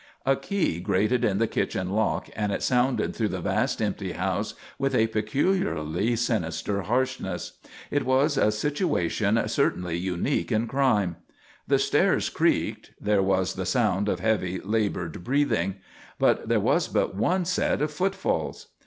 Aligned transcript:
A 0.25 0.35
key 0.35 0.79
grated 0.79 1.23
in 1.23 1.37
the 1.37 1.45
kitchen 1.45 1.91
lock, 1.91 2.27
and 2.35 2.51
it 2.51 2.63
sounded 2.63 3.15
through 3.15 3.27
the 3.27 3.39
vast 3.39 3.83
empty 3.83 4.13
house 4.13 4.55
with 4.79 4.95
a 4.95 5.05
peculiarly 5.05 6.15
sinister 6.15 6.81
harshness. 6.81 7.59
It 7.91 8.03
was 8.03 8.35
a 8.35 8.51
situation 8.51 9.39
certainly 9.47 9.95
unique 9.99 10.51
in 10.51 10.65
crime! 10.65 11.17
The 11.67 11.77
stairs 11.77 12.29
creaked 12.29 12.93
there 12.99 13.21
was 13.21 13.53
the 13.53 13.65
sound 13.67 14.09
of 14.09 14.21
heavy, 14.21 14.59
laboured 14.63 15.23
breathing. 15.23 15.75
But 16.17 16.47
there 16.47 16.59
was 16.59 16.87
but 16.87 17.13
one 17.15 17.45
set 17.45 17.79
of 17.83 17.91
footfalls! 17.91 18.69